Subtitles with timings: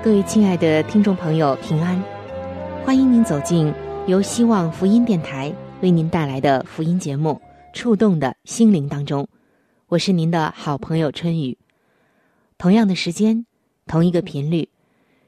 [0.00, 2.00] 各位亲爱的听众朋友，平安！
[2.84, 3.74] 欢迎您走进
[4.06, 7.30] 由希望福音电台为您带来的福音节目
[7.76, 9.26] 《触动的心灵》当中。
[9.88, 11.58] 我是您的好朋友春雨，
[12.58, 13.44] 同样的时间，
[13.88, 14.68] 同一个频率，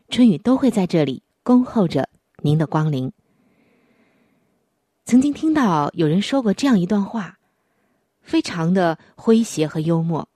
[0.08, 2.08] 春雨都会在这里恭候着
[2.38, 3.12] 您的光临。
[5.04, 7.38] 曾经听到有人说过这样一段话，
[8.22, 10.28] 非常的诙谐和幽默。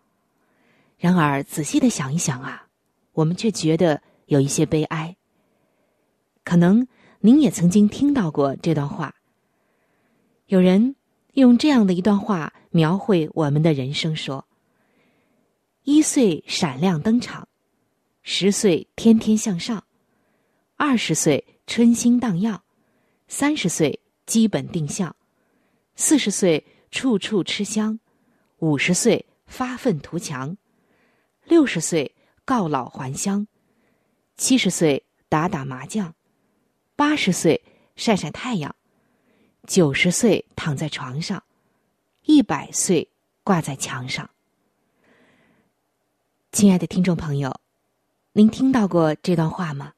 [0.98, 2.66] 然而仔细的想一想啊，
[3.12, 5.16] 我们却觉得有一些悲哀。
[6.44, 6.86] 可能
[7.20, 9.14] 您也曾经听到过这段话，
[10.46, 10.96] 有人。
[11.34, 14.46] 用这样的一段话描绘我们的人生：说，
[15.82, 17.48] 一岁闪亮登场，
[18.22, 19.82] 十岁天天向上，
[20.76, 22.62] 二十岁春心荡漾，
[23.26, 25.16] 三十岁基本定向，
[25.96, 27.98] 四十岁处处吃香，
[28.60, 30.56] 五十岁发愤图强，
[31.46, 33.44] 六十岁告老还乡，
[34.36, 36.14] 七十岁打打麻将，
[36.96, 37.62] 八十岁
[37.96, 38.74] 晒晒太阳。
[39.66, 41.42] 九十岁躺在床上，
[42.24, 43.08] 一百岁
[43.42, 44.28] 挂在墙上。
[46.52, 47.60] 亲爱的听众朋友，
[48.32, 49.94] 您听到过这段话吗？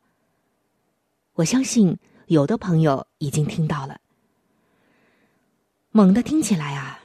[1.32, 4.00] 我相信有的朋友已经听到了。
[5.90, 7.02] 猛地听起来啊，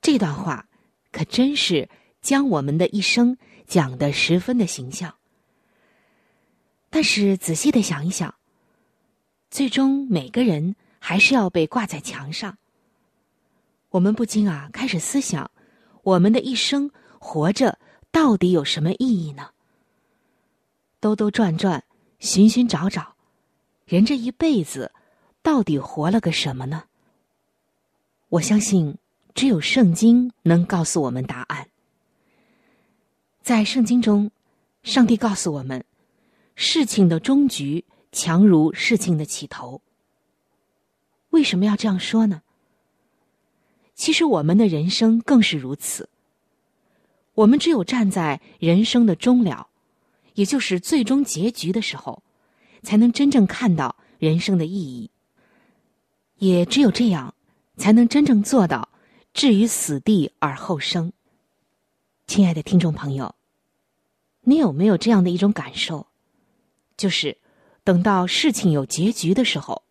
[0.00, 0.68] 这段话
[1.10, 1.88] 可真是
[2.22, 3.36] 将我们的一生
[3.66, 5.17] 讲得十分的形象。
[6.98, 8.34] 但是仔细的想一想，
[9.52, 10.74] 最终每个人。
[10.98, 12.58] 还是要被挂在墙上。
[13.90, 15.48] 我们不禁啊开始思想，
[16.02, 17.78] 我们的一生活着
[18.10, 19.50] 到底有什么意义呢？
[20.98, 21.84] 兜兜转转，
[22.18, 23.14] 寻寻找找，
[23.86, 24.90] 人这一辈子
[25.40, 26.82] 到底活了个什么呢？
[28.28, 28.98] 我相信，
[29.36, 31.68] 只有圣经能告诉我们答案。
[33.40, 34.32] 在圣经中，
[34.82, 35.84] 上帝告诉我们，
[36.60, 39.80] 事情的终局强如事情的起头。
[41.30, 42.42] 为什么要这样说呢？
[43.94, 46.08] 其实我们的人生更是如此。
[47.34, 49.68] 我们只有站在人生的终了，
[50.34, 52.24] 也就是最终结局的时候，
[52.82, 55.12] 才能真正看到人生的意义。
[56.38, 57.36] 也只有这样，
[57.76, 58.88] 才能真正做到
[59.32, 61.12] 置于死地而后生。
[62.26, 63.36] 亲爱的听众朋友，
[64.40, 66.07] 你有没有这样的一种感受？
[66.98, 67.38] 就是
[67.82, 69.82] 等到事情有结局的时候。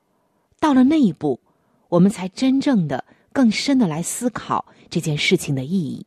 [0.60, 1.40] 到了那一步，
[1.88, 6.06] 我们才真正的、更深的来思考这件事情的意义。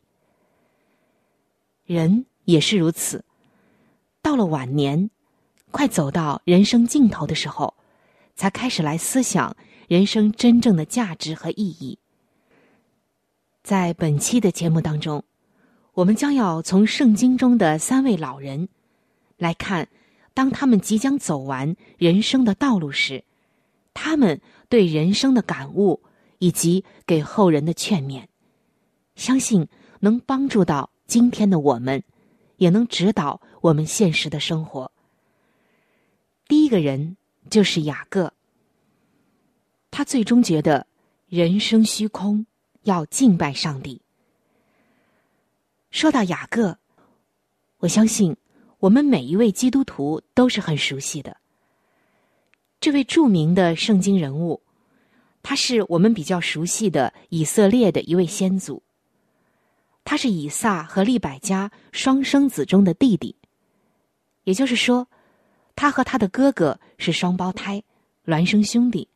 [1.85, 3.25] 人也是如此，
[4.21, 5.11] 到了晚年，
[5.71, 7.75] 快走到人生尽头的时候，
[8.35, 9.57] 才开始来思想
[9.87, 11.99] 人生真正的价值和意义。
[13.63, 15.23] 在本期的节目当中，
[15.95, 18.69] 我们将要从圣经中的三位老人
[19.37, 19.89] 来看，
[20.41, 23.25] 当他们即将走完人生的道路时。
[23.93, 24.41] 他们
[24.71, 26.01] 对人生的感悟，
[26.39, 28.25] 以及给后人的劝勉，
[29.17, 29.69] 相信
[29.99, 32.03] 能帮助到今天的我们，
[32.57, 34.91] 也能指导我们现实的生活。
[36.49, 37.19] 第一个人
[37.51, 38.33] 就是雅各，
[39.91, 40.87] 他最终觉得
[41.27, 42.47] 人生虚空，
[42.85, 44.01] 要敬拜上帝。
[45.91, 46.79] 说到雅各，
[47.81, 48.35] 我相信
[48.81, 51.37] 我们每一位基督徒都是很熟悉的。
[52.81, 54.63] 这位著名的圣经人物，
[55.43, 58.83] 他是我们比较熟悉的以色列的一位先祖。
[60.03, 63.37] 他是以撒和利百加双生子中的弟弟，
[64.45, 65.07] 也就是说，
[65.77, 67.83] 他和他的哥哥是双胞胎，
[68.25, 69.07] 孪生兄弟。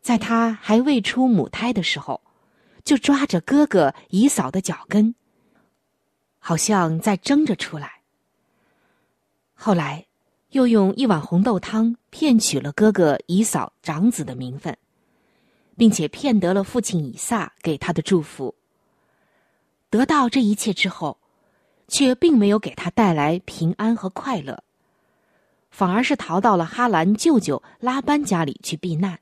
[0.00, 2.22] 在他还未出母胎的时候，
[2.82, 5.14] 就抓着哥哥以扫的脚跟，
[6.38, 8.01] 好像在争着出来。
[9.62, 10.06] 后来。
[10.52, 14.76] 又用一碗红豆汤骗取了哥哥以扫长子的名分，
[15.78, 18.54] 并且骗得了父亲以撒给他的祝福。
[19.88, 21.18] 得到这一切之后，
[21.88, 24.62] 却并没有给他带来平安和快乐，
[25.70, 29.18] 反而是逃到了哈兰舅舅拉班家里去避难，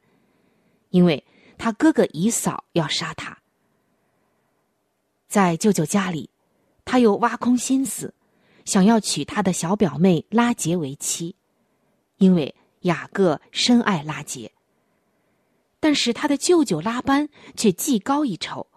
[0.89, 1.25] 因为
[1.57, 3.39] 他哥哥以扫要杀他。
[5.29, 6.29] 在舅舅家里，
[6.85, 8.13] 他又挖空心思，
[8.71, 11.35] 想要娶他的小表妹拉杰为妻，
[12.19, 14.53] 因为雅各深爱拉杰。
[15.81, 18.69] 但是他的舅舅拉班却技高一筹，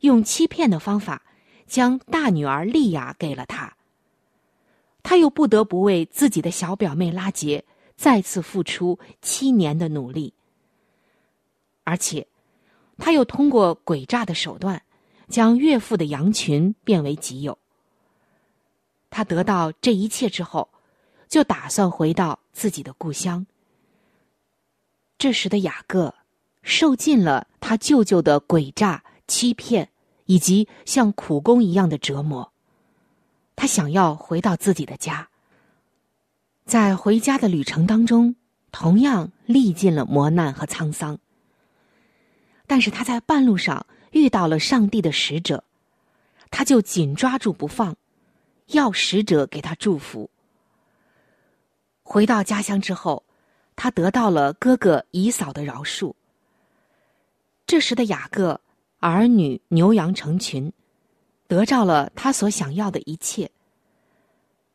[0.00, 1.22] 用欺骗的方法
[1.68, 3.76] 将大女儿利亚给了他。
[5.04, 7.64] 他又不得不为自己的小表妹拉杰
[7.94, 10.34] 再次付出七年的努力，
[11.84, 12.26] 而且
[12.98, 14.82] 他又通过诡诈的手段。
[15.28, 17.56] 将岳父的羊群变为己有。
[19.10, 20.68] 他得到这一切之后，
[21.28, 23.46] 就打算回到自己的故乡。
[25.18, 26.14] 这时的雅各
[26.62, 29.90] 受尽了他舅舅的诡诈、欺骗
[30.26, 32.52] 以及像苦工一样的折磨。
[33.54, 35.28] 他想要回到自己的家，
[36.64, 38.36] 在回家的旅程当中，
[38.70, 41.18] 同样历尽了磨难和沧桑。
[42.66, 43.86] 但是他在半路上。
[44.12, 45.62] 遇到了上帝的使者，
[46.50, 47.96] 他就紧抓住不放，
[48.66, 50.30] 要使者给他祝福。
[52.02, 53.24] 回到家乡之后，
[53.74, 56.14] 他得到了哥哥以嫂的饶恕。
[57.66, 58.60] 这时的雅各
[59.00, 60.72] 儿女牛羊成群，
[61.48, 63.50] 得到了他所想要的一切。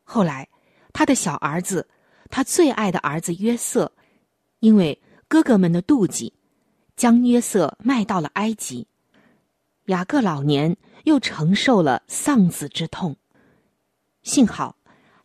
[0.04, 0.46] 后来，
[0.92, 1.88] 他的小儿子，
[2.28, 3.90] 他最爱的儿子约瑟，
[4.60, 6.32] 因为哥哥们的妒忌，
[6.96, 8.86] 将约瑟卖到了埃及。
[9.86, 13.16] 雅各老年又承受了丧子之痛，
[14.22, 14.76] 幸好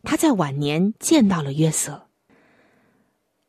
[0.02, 2.08] 他在晚年见到了约瑟。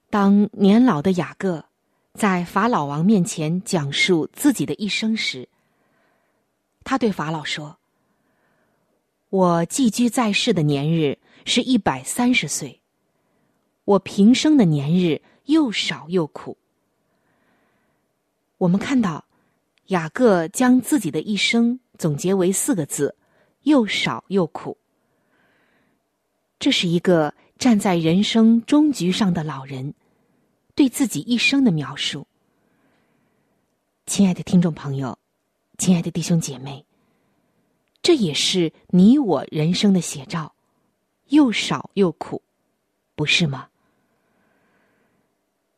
[0.10, 1.66] 当年老的雅各
[2.14, 5.48] 在法老王面前讲述自己的一生时，
[6.84, 7.78] 他对法老说
[9.30, 12.82] ：“我寄居在世的年日是一百三十岁，
[13.86, 16.58] 我平生的年日又少又苦。”
[18.60, 19.26] 我们看到。
[19.90, 23.16] 雅各将自己的一生总结为四个字：
[23.64, 24.78] 又少又苦。
[26.60, 29.94] 这是一个站在人生终局上的老人
[30.76, 32.28] 对自己一生的描述。
[34.06, 35.18] 亲爱的听众朋友，
[35.78, 36.86] 亲爱的弟兄姐妹，
[38.02, 40.54] 这也是你我人生的写照：
[41.30, 42.42] 又少又苦，
[43.16, 43.70] 不是吗？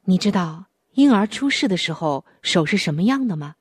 [0.06, 3.56] 你知道婴儿出世的时候手是什么样的吗？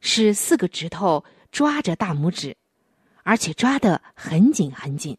[0.00, 2.58] 是四个指头抓着大拇指，
[3.22, 5.16] 而且抓得很紧很紧，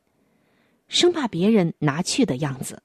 [0.87, 2.81] 生怕别人拿去的样子。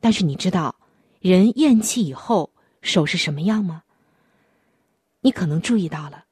[0.00, 0.76] 但是你知道，
[1.20, 2.50] 人咽气以后
[2.82, 3.82] 手是什么样吗？
[5.20, 6.26] 你可能注意到了，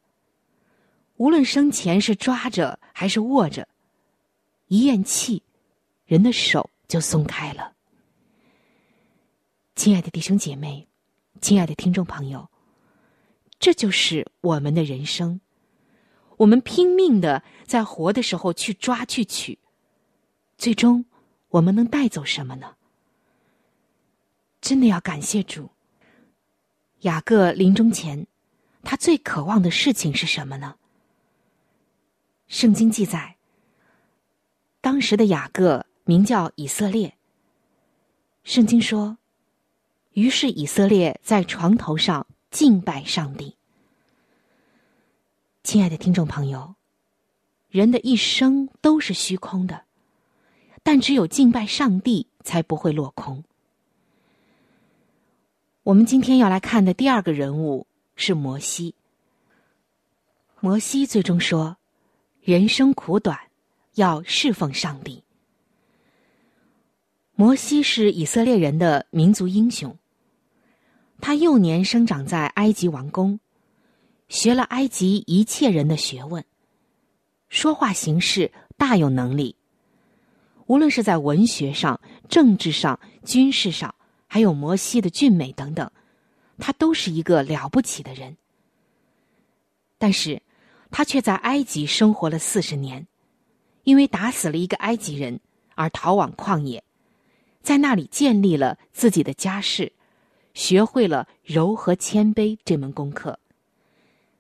[1.17, 3.67] 无论生前是抓着还是握着，
[4.67, 5.43] 一咽气，
[6.05, 7.73] 人的手就松开了。
[9.75, 10.87] 亲爱的弟兄姐妹，
[11.41, 12.51] 亲爱的听众朋友。
[13.59, 15.41] 这就是我们的人生，
[16.37, 19.59] 我们拼命的在活的时候去抓去取，
[20.63, 21.05] 最终
[21.49, 22.77] 我们能带走什么呢？
[24.61, 25.71] 真的要感谢主。
[27.01, 28.29] 雅各临终前，
[28.85, 30.77] 他最渴望的事情是什么呢？
[32.47, 33.39] 圣经记载，
[34.81, 37.17] 当时的雅各名叫以色列。
[38.45, 39.19] 圣经说，
[40.13, 42.25] 于是以色列在床头上。
[42.53, 43.57] 敬拜上帝，
[45.65, 46.77] 亲爱的听众朋友，
[47.69, 49.87] 人的一生都是虚空的，
[50.83, 53.45] 但只有敬拜上帝才不会落空。
[55.85, 58.95] 我们今天要来看的第二个人物是摩西。
[60.61, 61.77] 摩西最终说
[62.43, 63.39] ：“人生苦短，
[63.95, 65.25] 要侍奉上帝。”
[67.35, 69.97] 摩西是以色列人的民族英雄。
[71.21, 73.41] 他幼年生长在埃及王宫，
[74.29, 76.45] 学了埃及一切人的学问，
[77.49, 79.57] 说话行事大有能力。
[80.73, 82.01] 无论是在文学上、
[82.31, 83.95] 政治上、军事上，
[84.27, 85.93] 还有摩西的俊美等等，
[86.57, 88.39] 他都是一个了不起的人。
[89.99, 90.41] 但是，
[90.91, 93.07] 他却在埃及生活了四十年，
[93.85, 95.41] 因为打死了一个埃及人
[95.75, 96.83] 而逃往旷野，
[97.61, 99.93] 在那里建立了自己的家室。
[100.55, 103.39] 学会了柔和谦卑这门功课，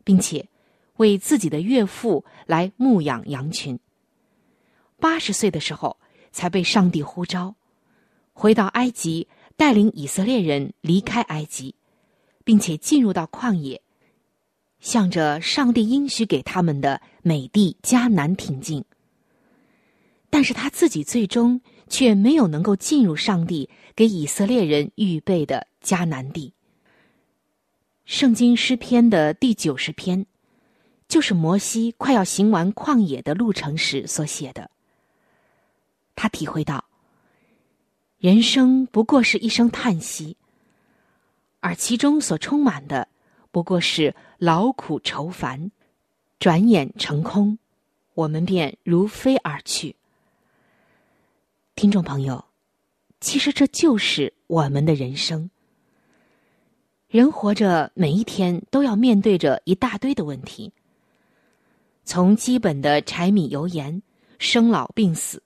[0.03, 0.49] 并且
[0.97, 3.79] 为自己的岳父来牧养羊群。
[4.99, 5.99] 八十岁的时候，
[6.33, 7.55] 才被上帝呼召，
[8.33, 11.75] 回到埃及，带领以色列人离开埃及，
[12.43, 13.81] 并且进入到旷野，
[14.81, 18.85] 向着上帝应许给他们的美地迦南挺进。
[20.31, 26.55] 但是他自己最终却没有能够进入上帝给以色列人预备的迦南地。
[28.07, 30.27] 圣经诗篇的第九十篇，
[31.07, 34.72] 就是摩西快要行完旷野的路程时所写的。
[36.23, 36.85] 他体会到，
[38.19, 40.37] 人生不过是一声叹息，
[41.59, 43.09] 而其中所充满的
[43.51, 45.73] 不过是劳苦愁烦，
[46.39, 47.59] 转眼成空，
[48.15, 49.97] 我们便如飞而去。
[51.75, 52.45] 听众朋友，
[53.21, 55.51] 其实这就是我们的人生。
[57.09, 60.73] 人活着，每一天都要面对着一大堆的问题，
[62.05, 64.01] 从基本的柴米油盐、
[64.39, 65.43] 生老病死，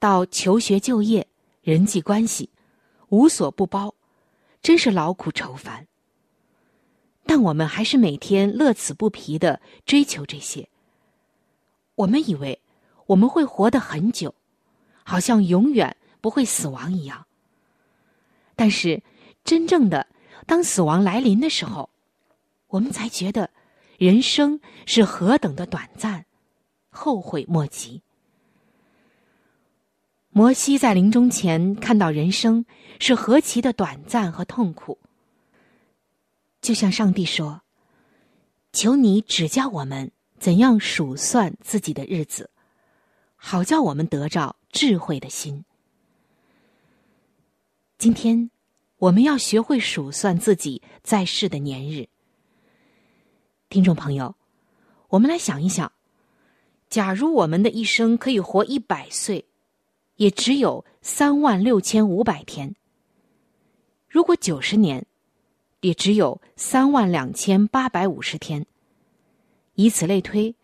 [0.00, 1.28] 到求学就业、
[1.62, 2.50] 人际关系，
[3.10, 3.94] 无所不包，
[4.60, 5.86] 真是劳苦愁烦。
[7.24, 10.68] 但我们还是每天乐此不疲的追求这些。
[11.94, 12.60] 我们以为
[13.06, 14.34] 我们会活得很久。
[15.02, 17.26] 好像永远不会死亡一样。
[18.54, 19.02] 但是，
[19.42, 20.06] 真正的
[20.46, 21.90] 当死亡来临的时候，
[22.68, 23.50] 我们才觉得
[23.98, 26.26] 人生是何等的短暂，
[26.90, 28.02] 后悔莫及。
[30.30, 32.64] 摩西在临终前看到人生
[32.98, 34.98] 是何其的短暂和痛苦，
[36.60, 37.62] 就像上帝说
[38.72, 42.50] ：“求你指教我们怎样数算自己的日子，
[43.36, 45.64] 好叫我们得着。”智慧的心。
[47.98, 48.52] 今天，
[48.98, 52.06] 我们要学会数算自己在世的年日。
[53.68, 54.36] 听众朋友，
[55.08, 55.90] 我们来想一想：
[56.88, 59.48] 假如我们的一生可以活一百岁，
[60.20, 62.74] 也只有三万六千五百天；
[64.06, 65.06] 如果九十年，
[65.80, 68.66] 也只有三万两千八百五十天。
[69.76, 70.54] 以此类推，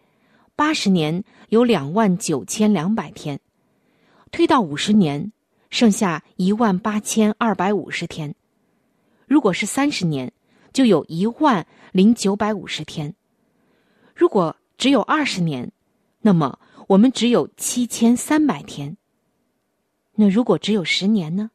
[0.54, 3.40] 八十年有两万九千两百天。
[4.30, 5.32] 推到五十年，
[5.70, 8.34] 剩下一万八千二百五十天；
[9.26, 10.30] 如果是三十年，
[10.74, 13.10] 就有一万零九百五十天；
[14.14, 15.72] 如果只有二十年，
[16.20, 16.58] 那么
[16.88, 18.94] 我们只有七千三百天。
[20.16, 21.50] 那如果只有十年呢，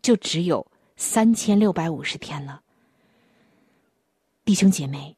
[0.00, 2.62] 就只有三千六百五十天了。
[4.44, 5.16] 弟兄姐妹，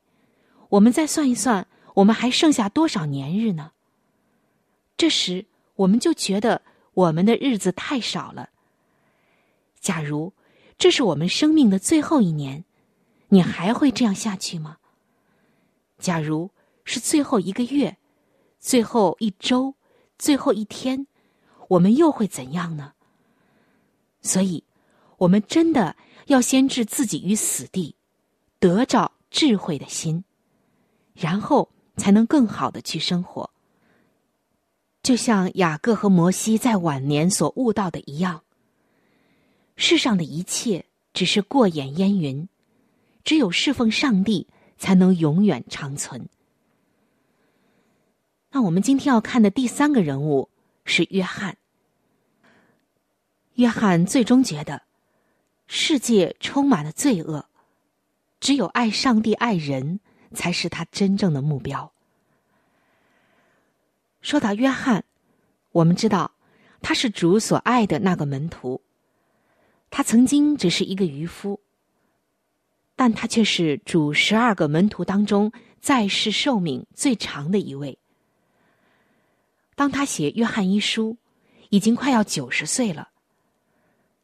[0.71, 3.73] 我们再算一算，我们还剩下多少年日呢？
[4.97, 5.47] 这时，
[5.77, 6.63] 我们就觉得。
[6.93, 8.51] 我们的日子太少了。
[9.81, 10.33] 假如
[10.77, 12.65] 这是我们生命的最后一年，
[13.29, 14.79] 你还会这样下去吗？
[15.99, 16.51] 假如
[16.85, 17.97] 是最后一个月、
[18.59, 19.77] 最后一周、
[20.19, 21.07] 最后一天，
[21.71, 22.95] 我们又会怎样呢？
[24.23, 24.65] 所以，
[25.19, 25.95] 我们真的
[26.27, 27.95] 要先置自己于死地，
[28.59, 30.25] 得着智慧的心，
[31.15, 33.51] 然后才能更好的去生活。
[35.01, 38.43] 就像雅各和摩西在晚年所悟到的一样，
[39.77, 40.85] 世上的一切
[41.15, 42.49] 只是过眼烟云，
[43.23, 46.29] 只有侍奉上帝才能永远长存。
[48.51, 50.51] 那我们今天要看的第三个人物
[50.91, 51.57] 是约翰。
[53.55, 54.83] 约翰最终觉得，
[55.69, 57.47] 世界充满了罪恶，
[58.41, 60.01] 只有爱上帝、爱人
[60.35, 61.93] 才是他真正的目标。
[64.21, 65.05] 说到约翰，
[65.71, 66.33] 我们知道
[66.83, 68.83] 他是主所爱的那个门徒。
[69.91, 71.61] 他曾经只是一个渔夫，
[72.97, 78.00] 但他却是主十二个门徒当中在世寿命最长的一位。
[79.81, 81.13] 当他写《约翰一书》，
[81.71, 83.09] 已经快要九十岁了，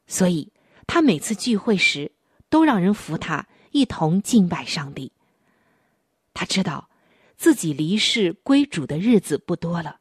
[0.07, 0.53] 所以
[0.87, 2.13] 他每次聚会时
[2.51, 5.11] 都让人扶他一同敬拜上帝。
[6.35, 6.91] 他知道。
[7.39, 10.01] 自己离世归主的日子不多了，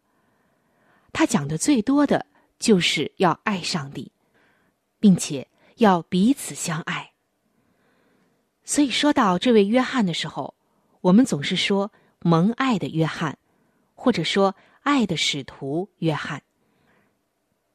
[1.12, 2.26] 他讲的最多的
[2.60, 4.12] 就是要爱上帝，
[5.02, 7.12] 并且要彼此相爱。
[8.64, 10.56] 所以说到这位约翰的时候，
[11.02, 13.38] 我们总是说蒙爱的约翰，
[13.96, 14.56] 或者说
[14.86, 16.44] 爱的使徒约翰。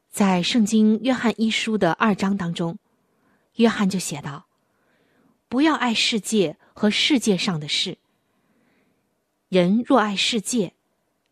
[0.09, 2.79] 在圣经约翰一书的二章当中，
[3.55, 4.47] 约翰就写道
[5.49, 7.97] ：“不要爱世界和世界上的事。”
[9.49, 10.73] 人若爱世界，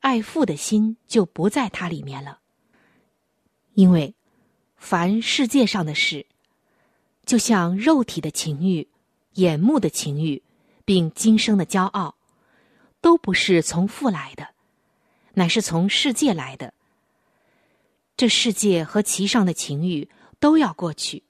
[0.01, 2.41] 爱父的心就不在它里面了。
[3.73, 4.13] 因为，
[4.75, 6.25] 凡世界上的事，
[7.25, 8.89] 就像肉体的情欲、
[9.35, 10.43] 眼目的情欲，
[10.83, 12.15] 并今生的骄傲，
[12.99, 14.49] 都不是从父来的，
[15.39, 16.73] 乃是从世界来的。
[18.17, 21.23] 这世界和其上的情欲都要过去，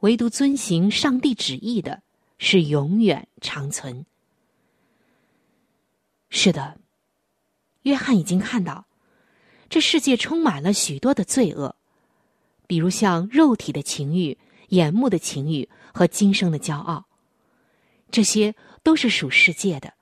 [0.00, 2.04] 唯独遵行上帝旨意的
[2.38, 4.06] 是永远长存。
[6.30, 6.78] 是的，
[7.82, 8.86] 约翰已经看到，
[9.68, 11.74] 这世界充满了许多的罪恶，
[12.68, 17.08] 比如像肉体的情欲、眼目的情欲和今生的骄傲，
[18.12, 19.94] 这些都是属世界的，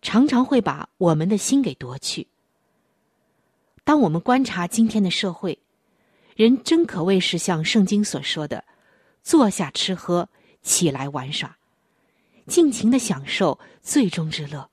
[0.00, 2.28] 常常会把我们的心给夺去。
[3.84, 5.58] 当我们观察今天的社会，
[6.36, 8.64] 人真可谓是像圣经所说的
[9.22, 10.28] ：“坐下吃喝，
[10.62, 11.56] 起来玩耍，
[12.46, 14.70] 尽情的享受最终之乐。”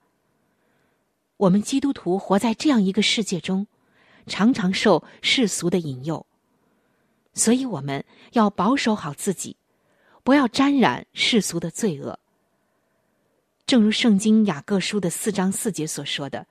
[1.38, 3.68] 我们基督徒活在这样一个世界中，
[4.28, 6.26] 常常受世俗的引诱，
[7.34, 9.58] 所以我们要保守好自己，
[10.24, 12.20] 不要沾染世俗的罪恶。
[13.66, 16.46] 正如圣经雅各书的四章四节所说的：“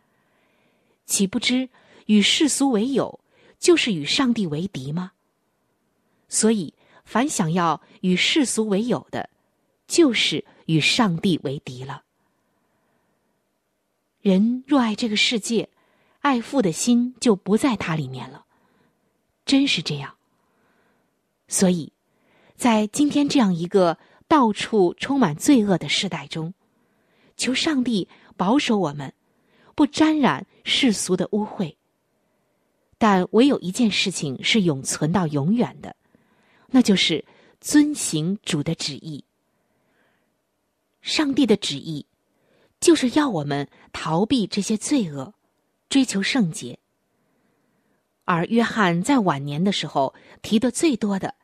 [1.06, 1.68] 岂不知？”
[2.06, 3.18] 与世俗为友，
[3.58, 5.12] 就是与上帝为敌吗？
[6.28, 9.30] 所以，凡想要与世俗为友的，
[9.86, 12.02] 就是与上帝为敌了。
[14.20, 15.70] 人若爱这个世界，
[16.20, 18.44] 爱父的心就不在他里面了。
[19.46, 20.16] 真是这样。
[21.48, 21.92] 所以，
[22.54, 23.96] 在今天这样一个
[24.28, 26.52] 到处充满罪恶的时代中，
[27.36, 29.12] 求上帝保守我们，
[29.74, 31.74] 不沾染世俗的污秽。
[32.96, 35.94] 但唯有一件事情是永存到永远的，
[36.68, 37.24] 那就是
[37.60, 39.24] 遵行主的旨意。
[41.02, 42.06] 上帝的旨意，
[42.80, 45.34] 就是要我们逃避这些罪恶，
[45.90, 46.78] 追求圣洁。
[48.24, 51.34] 而约翰在晚年的时候提的最多的，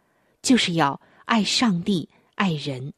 [0.41, 2.95] 就是要爱上帝、爱人，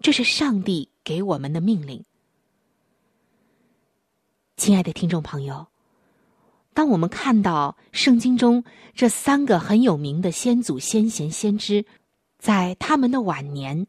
[0.00, 2.04] 这是上帝给我们的命令。
[4.58, 5.68] 亲爱的听众朋友。
[6.74, 11.86] 当我们看到圣经中这三个很有名的先祖先贤先知，
[12.38, 13.86] 在他们的晚年，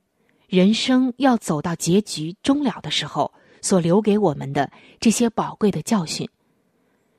[0.47, 6.29] 人生要走到结局终了的时候，所留给我们的这些宝贵的教训，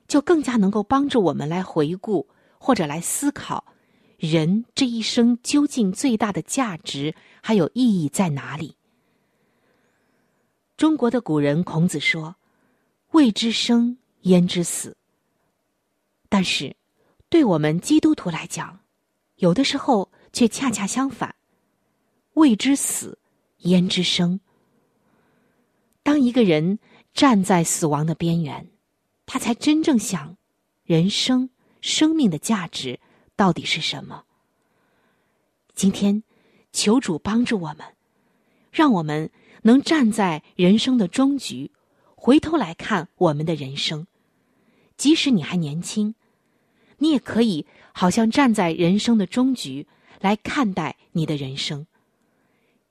[0.07, 3.65] 就更加能够帮助我们来回顾或者来思考，
[4.17, 8.77] 人这一生究竟最大的价值还有意义在哪里。
[10.77, 12.37] 中国的古人孔子说
[13.13, 14.97] ：“未知生，焉知死。”
[16.29, 16.77] 但是，
[17.29, 18.81] 对我们基督徒来讲，
[19.37, 21.35] 有的时候却恰恰相反。
[22.35, 23.19] 未知死，
[23.59, 24.39] 焉知生？
[26.03, 26.79] 当一个人
[27.13, 28.71] 站在死亡的边缘，
[29.27, 30.37] 他才真正想：
[30.85, 33.01] 人生、生命的价值
[33.35, 34.25] 到底是什么？
[35.75, 36.23] 今天，
[36.73, 37.85] 求主帮助我们，
[38.71, 39.31] 让我们
[39.63, 41.71] 能站在人生的终局，
[42.23, 44.07] 回头来看我们的人生。
[44.99, 46.15] 即使你还年轻。
[47.03, 49.87] 你也可以好像站在人生的终局
[50.21, 51.87] 来看待你的人生，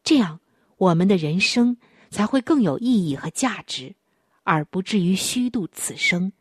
[0.03, 0.39] 这样
[0.77, 1.77] 我们的人生
[2.09, 3.93] 才会更有意义和价值，
[4.41, 6.33] 而不至于虚度此生。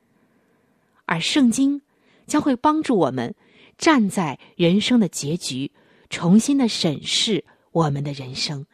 [1.04, 1.82] 而圣经
[2.26, 3.34] 将会帮助我们
[3.76, 5.70] 站在人生的结局，
[6.08, 8.64] 重新的审视我们的人生。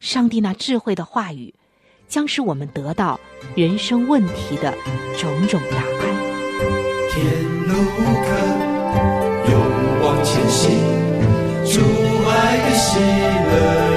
[0.00, 1.54] 上帝那智慧的话语，
[2.14, 3.18] 将使我们得到
[3.56, 4.72] 人生问题的
[5.18, 5.84] 种种答案。
[7.10, 7.24] 天
[7.66, 7.74] 路
[8.24, 8.28] 可
[9.50, 9.52] 勇
[10.00, 10.70] 往前行，
[11.64, 11.80] 主
[12.30, 13.93] 爱的喜乐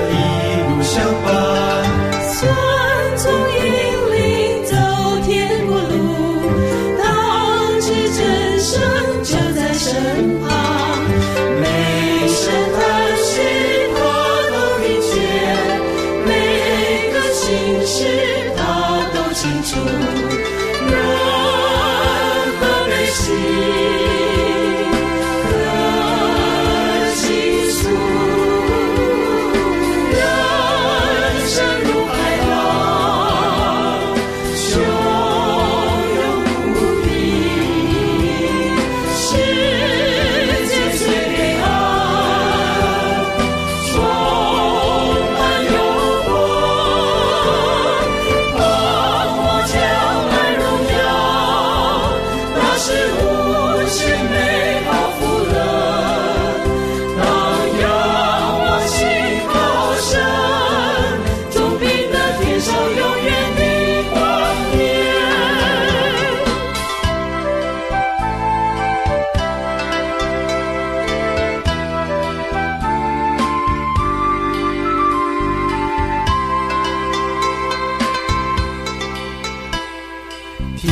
[80.78, 80.92] 天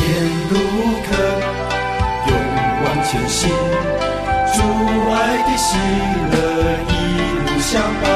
[0.50, 0.54] 路
[1.06, 1.14] 客，
[2.26, 2.30] 勇
[2.82, 3.48] 往前行，
[4.52, 4.58] 主
[5.12, 5.14] 爱
[5.46, 5.78] 的喜
[6.32, 6.34] 乐
[6.88, 6.92] 一
[7.46, 8.15] 路相伴。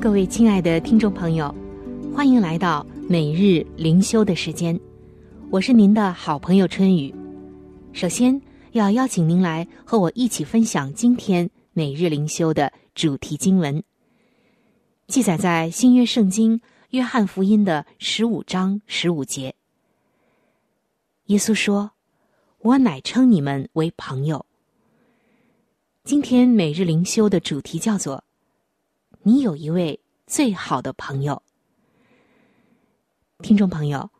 [0.00, 1.52] 各位亲爱的听众朋友，
[2.14, 4.78] 欢迎来到每日灵修的时间，
[5.50, 7.12] 我是您的好朋友春雨。
[7.92, 8.40] 首先
[8.72, 13.82] 要邀请您来和我一起分享今天每日灵修的主题经文，
[15.08, 19.52] 记载在新约圣经约翰福音的十五章十五节。
[21.26, 21.90] 耶稣说
[22.62, 24.46] ：“我乃称你们为朋友。”
[26.04, 28.22] 今天每日灵修的主题叫做。
[29.22, 31.42] 你有一位最好的朋友，
[33.42, 34.10] 听众朋友，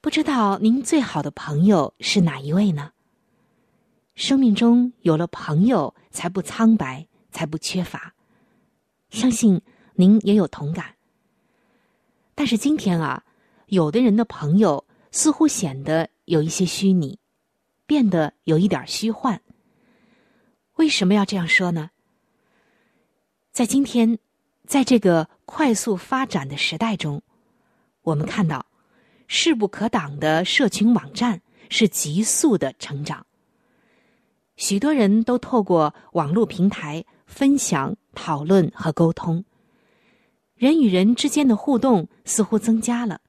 [0.00, 2.92] 不知道您最好的朋友是哪一位呢？
[4.14, 8.14] 生命中有了朋友，才不苍白，才不缺乏。
[9.10, 9.60] 相信
[9.94, 10.94] 您也有同感。
[12.34, 13.24] 但是今天啊，
[13.66, 17.18] 有的人的朋友似乎显得有一些虚拟，
[17.86, 19.40] 变得有一点虚幻。
[20.76, 21.90] 为什么要这样说呢？
[23.56, 24.18] 在今天，
[24.66, 27.22] 在这个快速发展的时代中，
[28.02, 28.66] 我们看到
[29.28, 31.40] 势不可挡的社群网站
[31.70, 33.24] 是急速的成长。
[34.58, 39.42] 许多人都透过网络平台分享、讨论和沟通，
[40.56, 43.22] 人与人之间的互动似乎增加了，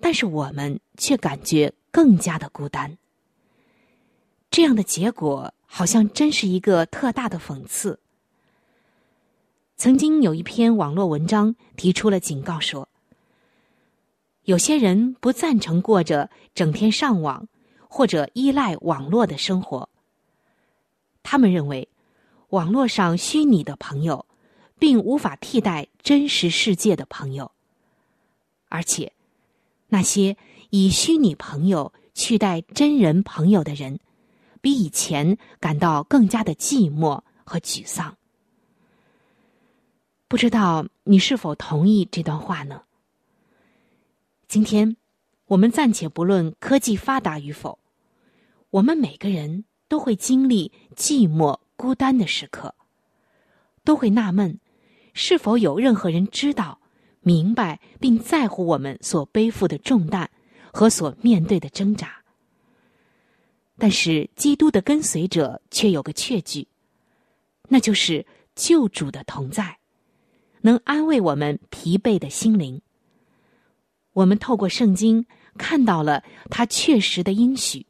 [0.00, 2.98] 但是我们却感觉更加的孤单。
[4.50, 8.00] 这样的结果好像真是一个特大的讽刺。
[9.80, 12.86] 曾经有一篇网络文章提出了警告，说：
[14.44, 17.48] 有些人不赞成过着整天上网
[17.88, 19.88] 或者依赖网络的生活。
[21.22, 21.88] 他们认为，
[22.50, 24.26] 网络上虚拟的朋友，
[24.78, 27.50] 并无法替代真实世界的朋友，
[28.68, 29.14] 而且，
[29.88, 30.36] 那些
[30.68, 33.98] 以虚拟朋友取代真人朋友的人，
[34.60, 38.18] 比以前感到更加的寂寞和沮丧。
[40.30, 42.82] 不知道你是否同意这段话呢？
[44.46, 44.96] 今天，
[45.46, 47.80] 我们暂且不论科技发达与否，
[48.70, 52.76] 我们每个人都会经历寂寞、孤单的时刻，
[53.82, 54.60] 都会纳闷，
[55.14, 56.78] 是否有任何人知道、
[57.22, 60.30] 明白并在乎我们所背负的重担
[60.72, 62.22] 和所面对的挣扎。
[63.76, 66.68] 但是，基督的跟随者却有个确据，
[67.68, 69.79] 那就是救主的同在。
[70.62, 72.80] 能安慰我们疲惫的心灵。
[74.12, 77.86] 我们透过圣经看到了他确实的应许，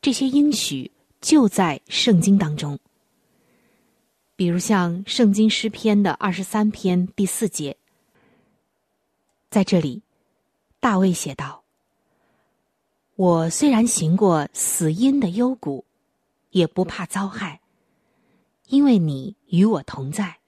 [0.00, 0.90] 这些应许
[1.20, 2.78] 就在圣经当中。
[4.34, 7.76] 比如像《圣经诗篇》的二十三篇第四节，
[9.48, 10.02] 在这里，
[10.78, 11.64] 大卫写道
[13.16, 15.86] ：“我虽然行过死荫的幽谷，
[16.50, 17.60] 也不怕遭害，
[18.68, 20.38] 因为你与我同在，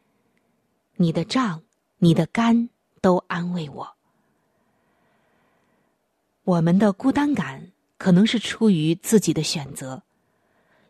[1.00, 1.62] 你的杖、
[1.98, 2.68] 你的竿
[3.00, 3.96] 都安慰我。”
[6.42, 10.02] 我们的孤单感可能是出于自己的选择，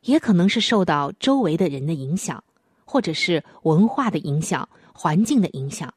[0.03, 2.43] 也可能是受到周围的人的影响，
[2.85, 5.93] 或者是文化的影响、环境的影响，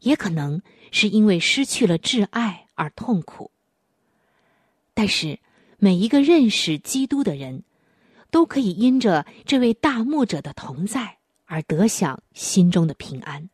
[0.00, 3.50] 也可能是因为失去了挚爱而痛苦。
[4.94, 5.40] 但是，
[5.78, 7.64] 每一个认识基督的人，
[8.30, 11.18] 都可以因着这位大牧者的同在
[11.52, 13.50] 而得享心中的平安。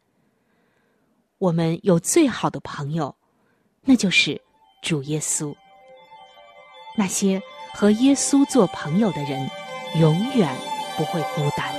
[1.39, 3.17] 我们有最好的朋友，
[3.83, 4.41] 那就是。
[4.81, 5.53] 主耶稣，
[6.97, 7.43] 那些
[7.75, 9.51] 和耶稣做朋友的人，
[10.01, 10.49] 永远
[10.97, 11.75] 不会孤单。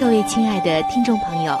[0.00, 1.60] 各位亲爱的听众朋友，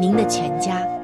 [0.00, 0.97] 您的全家。